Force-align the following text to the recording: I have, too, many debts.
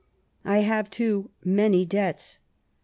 I 0.45 0.61
have, 0.61 0.89
too, 0.89 1.29
many 1.45 1.85
debts. 1.85 2.39